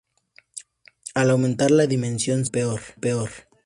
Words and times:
Al 1.13 1.29
aumentar 1.29 1.69
la 1.69 1.85
dimensión, 1.85 2.43
se 2.43 2.49
vuelve 2.65 2.81
peor. 2.99 3.29